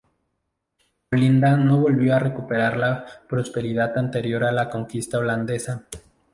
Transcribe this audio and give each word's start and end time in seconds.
Olinda 1.11 1.55
no 1.57 1.77
volvió 1.81 2.15
a 2.15 2.19
recuperar 2.19 2.75
la 2.75 3.05
prosperidad 3.29 3.95
anterior 3.99 4.43
a 4.45 4.51
la 4.51 4.67
conquista 4.67 5.19
holandesa. 5.19 5.85